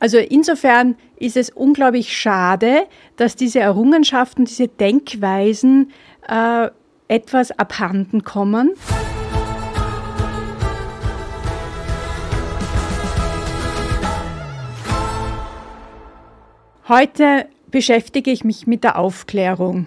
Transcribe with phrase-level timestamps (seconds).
[0.00, 5.90] Also insofern ist es unglaublich schade, dass diese Errungenschaften, diese Denkweisen
[6.28, 6.68] äh,
[7.08, 8.70] etwas abhanden kommen.
[16.88, 19.86] Heute beschäftige ich mich mit der Aufklärung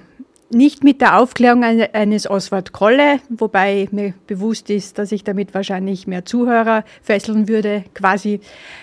[0.54, 6.08] nicht mit der Aufklärung eines Oswald Kolle, wobei mir bewusst ist, dass ich damit wahrscheinlich
[6.08, 8.40] mehr Zuhörer fesseln würde, quasi,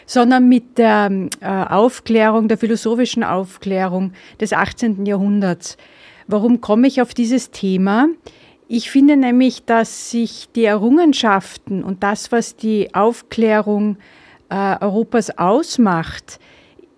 [0.06, 1.10] sondern mit der
[1.40, 5.06] äh, Aufklärung, der philosophischen Aufklärung des 18.
[5.06, 5.76] Jahrhunderts.
[6.26, 8.08] Warum komme ich auf dieses Thema?
[8.68, 13.96] Ich finde nämlich, dass sich die Errungenschaften und das, was die Aufklärung
[14.50, 16.38] äh, Europas ausmacht,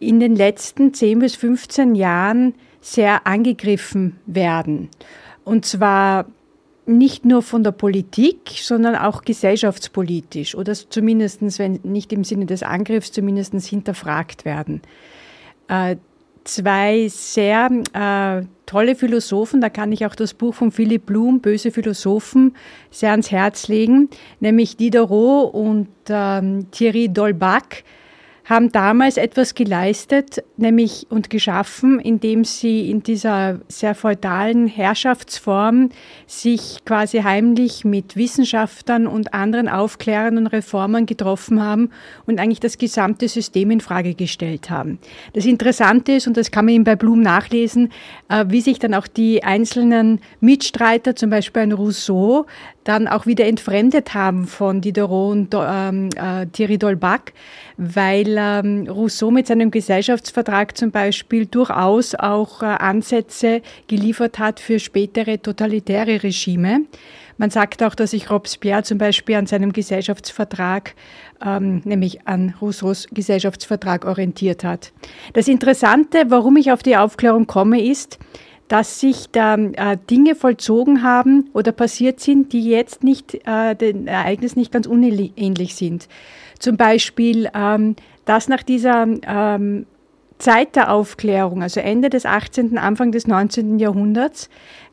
[0.01, 4.89] in den letzten 10 bis 15 Jahren sehr angegriffen werden.
[5.45, 6.27] Und zwar
[6.87, 12.63] nicht nur von der Politik, sondern auch gesellschaftspolitisch oder zumindest, wenn nicht im Sinne des
[12.63, 14.83] Angriffs, zumindest hinterfragt werden.
[15.69, 15.97] Äh,
[16.45, 21.71] zwei sehr äh, tolle Philosophen, da kann ich auch das Buch von Philipp Blum, Böse
[21.71, 22.55] Philosophen,
[22.91, 24.09] sehr ans Herz legen,
[24.41, 27.69] nämlich Diderot und ähm, Thierry Dolbach,
[28.51, 35.91] haben damals etwas geleistet, nämlich und geschaffen, indem sie in dieser sehr feudalen Herrschaftsform
[36.27, 41.91] sich quasi heimlich mit Wissenschaftlern und anderen Aufklärern und Reformern getroffen haben
[42.27, 44.99] und eigentlich das gesamte System in Frage gestellt haben.
[45.33, 47.93] Das Interessante ist, und das kann man eben bei Blum nachlesen,
[48.29, 52.47] äh, wie sich dann auch die einzelnen Mitstreiter, zum Beispiel ein Rousseau,
[52.91, 57.21] dann auch wieder entfremdet haben von Diderot und ähm, äh, Thierry Dolbach,
[57.77, 64.81] weil ähm, Rousseau mit seinem Gesellschaftsvertrag zum Beispiel durchaus auch äh, Ansätze geliefert hat für
[64.81, 66.81] spätere totalitäre Regime.
[67.39, 70.97] Man sagt auch, dass sich Robespierre zum Beispiel an seinem Gesellschaftsvertrag,
[71.47, 74.93] ähm, nämlich an Rousseaus Gesellschaftsvertrag orientiert hat.
[75.33, 78.19] Das Interessante, warum ich auf die Aufklärung komme, ist,
[78.71, 84.07] dass sich da äh, Dinge vollzogen haben oder passiert sind, die jetzt nicht äh, den
[84.07, 86.07] Ereignissen nicht ganz unähnlich sind.
[86.61, 89.87] Zum Beispiel, ähm, dass nach dieser ähm,
[90.39, 93.81] Zeit der Aufklärung, also Ende des 18., Anfang des 19.
[93.81, 94.49] Jahrhunderts,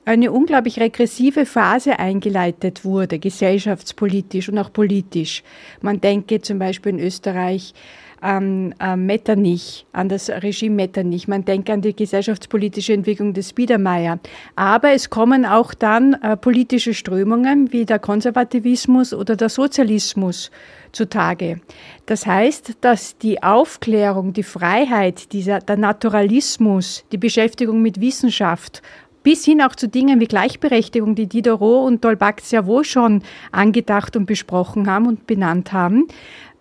[0.05, 5.43] eine unglaublich regressive Phase eingeleitet wurde, gesellschaftspolitisch und auch politisch.
[5.81, 7.75] Man denke zum Beispiel in Österreich
[8.21, 11.27] an Metternich, an das Regime Metternich.
[11.27, 14.19] Man denkt an die gesellschaftspolitische Entwicklung des Biedermeier.
[14.55, 20.51] Aber es kommen auch dann äh, politische Strömungen wie der Konservativismus oder der Sozialismus
[20.91, 21.59] zutage.
[22.05, 28.81] Das heißt, dass die Aufklärung, die Freiheit, dieser, der Naturalismus, die Beschäftigung mit Wissenschaft
[29.27, 34.15] bis hin auch zu Dingen wie Gleichberechtigung, die Diderot und Dolbach sehr wohl schon angedacht
[34.15, 36.07] und besprochen haben und benannt haben,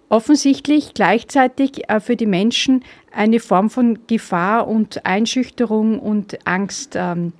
[0.09, 7.33] offensichtlich gleichzeitig äh, für die Menschen eine Form von Gefahr und Einschüchterung und Angst ähm,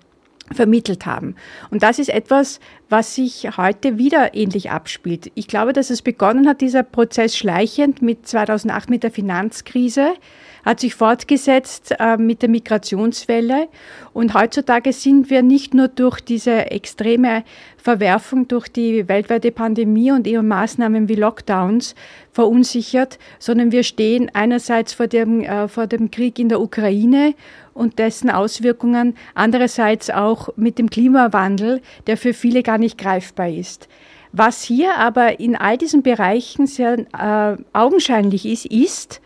[0.53, 1.35] vermittelt haben.
[1.71, 5.31] Und das ist etwas, was sich heute wieder ähnlich abspielt.
[5.35, 10.15] Ich glaube, dass es begonnen hat, dieser Prozess schleichend mit 2008 mit der Finanzkrise,
[10.67, 13.69] hat sich fortgesetzt äh, mit der Migrationswelle.
[14.13, 17.45] Und heutzutage sind wir nicht nur durch diese extreme
[17.77, 21.95] Verwerfung durch die weltweite Pandemie und ihre Maßnahmen wie Lockdowns
[22.33, 27.35] verunsichert, sondern wir stehen einerseits vor dem, äh, vor dem Krieg in der Ukraine
[27.73, 33.89] und dessen Auswirkungen, andererseits auch mit dem Klimawandel, der für viele gar nicht greifbar ist.
[34.33, 39.21] Was hier aber in all diesen Bereichen sehr äh, augenscheinlich ist, ist,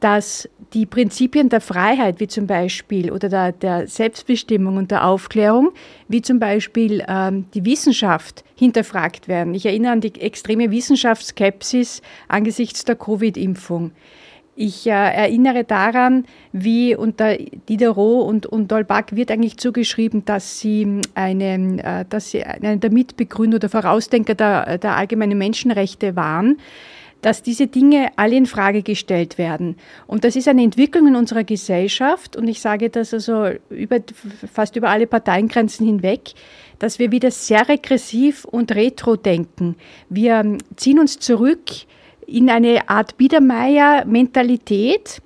[0.00, 5.72] dass die Prinzipien der Freiheit, wie zum Beispiel, oder der, der Selbstbestimmung und der Aufklärung,
[6.08, 9.54] wie zum Beispiel ähm, die Wissenschaft, hinterfragt werden.
[9.54, 13.92] Ich erinnere an die extreme Wissenschaftsskepsis angesichts der Covid-Impfung.
[14.58, 21.02] Ich äh, erinnere daran, wie unter Diderot und, und Dolbach wird eigentlich zugeschrieben, dass sie,
[21.14, 26.56] eine, äh, dass sie einer der Mitbegründer oder Vorausdenker der, der allgemeinen Menschenrechte waren
[27.22, 29.76] dass diese Dinge alle in Frage gestellt werden.
[30.06, 32.36] Und das ist eine Entwicklung in unserer Gesellschaft.
[32.36, 34.00] Und ich sage das also über,
[34.52, 36.34] fast über alle Parteiengrenzen hinweg,
[36.78, 39.76] dass wir wieder sehr regressiv und retro denken.
[40.08, 41.70] Wir ziehen uns zurück
[42.26, 45.22] in eine Art Biedermeier-Mentalität,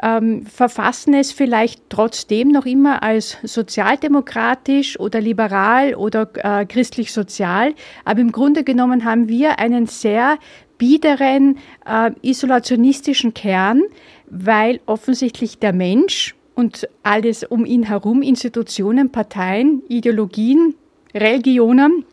[0.00, 7.74] ähm, verfassen es vielleicht trotzdem noch immer als sozialdemokratisch oder liberal oder äh, christlich-sozial.
[8.04, 10.38] Aber im Grunde genommen haben wir einen sehr
[10.78, 13.82] biederen, äh, isolationistischen Kern,
[14.30, 20.74] weil offensichtlich der Mensch und alles um ihn herum, Institutionen, Parteien, Ideologien,
[21.14, 22.04] Religionen,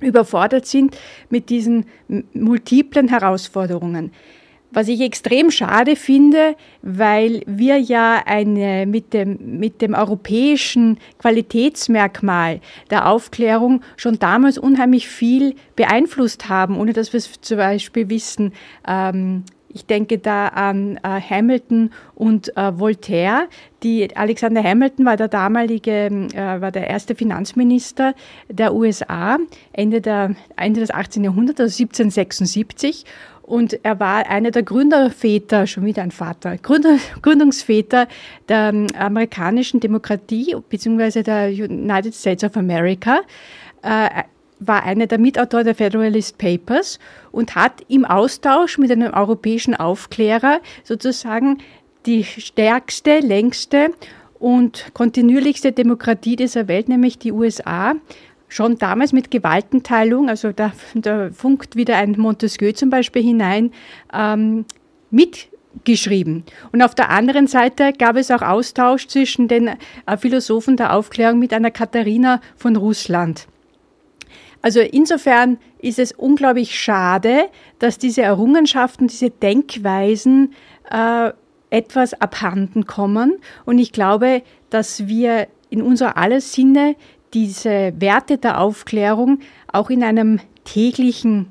[0.00, 0.96] überfordert sind
[1.30, 1.86] mit diesen
[2.32, 4.12] multiplen Herausforderungen.
[4.72, 12.60] Was ich extrem schade finde, weil wir ja eine, mit, dem, mit dem europäischen Qualitätsmerkmal
[12.90, 18.52] der Aufklärung schon damals unheimlich viel beeinflusst haben, ohne dass wir es zum Beispiel wissen.
[18.88, 23.48] Ähm, ich denke da an äh, Hamilton und äh, Voltaire.
[23.82, 28.14] Die Alexander Hamilton war der damalige, äh, war der erste Finanzminister
[28.48, 29.38] der USA
[29.72, 31.24] Ende, der, Ende des 18.
[31.24, 33.04] Jahrhunderts, also 1776.
[33.42, 38.06] Und er war einer der Gründerväter, schon wieder ein Vater, Gründer, Gründungsväter
[38.48, 41.22] der ähm, amerikanischen Demokratie bzw.
[41.22, 43.22] der United States of America.
[44.66, 46.98] War einer der Mitautoren der Federalist Papers
[47.30, 51.58] und hat im Austausch mit einem europäischen Aufklärer sozusagen
[52.06, 53.90] die stärkste, längste
[54.38, 57.94] und kontinuierlichste Demokratie dieser Welt, nämlich die USA,
[58.48, 63.72] schon damals mit Gewaltenteilung, also da, da funkt wieder ein Montesquieu zum Beispiel hinein,
[64.12, 64.66] ähm,
[65.10, 66.44] mitgeschrieben.
[66.72, 71.38] Und auf der anderen Seite gab es auch Austausch zwischen den äh, Philosophen der Aufklärung
[71.38, 73.46] mit einer Katharina von Russland.
[74.62, 77.48] Also insofern ist es unglaublich schade,
[77.80, 80.54] dass diese Errungenschaften, diese Denkweisen
[80.90, 81.32] äh,
[81.70, 83.38] etwas abhanden kommen.
[83.64, 86.96] Und ich glaube, dass wir in unser aller Sinne
[87.34, 89.40] diese Werte der Aufklärung
[89.72, 91.48] auch in einem täglichen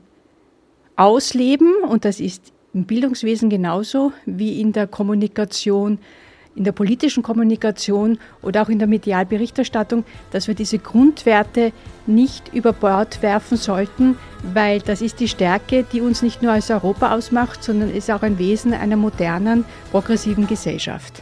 [0.96, 6.00] Ausleben, und das ist im Bildungswesen genauso wie in der Kommunikation
[6.56, 11.72] in der politischen Kommunikation oder auch in der Medialberichterstattung, dass wir diese Grundwerte
[12.08, 14.18] nicht über Bord werfen sollten,
[14.54, 18.24] weil das ist die Stärke, die uns nicht nur als Europa ausmacht, sondern ist auch
[18.24, 21.22] ein Wesen einer modernen, progressiven Gesellschaft.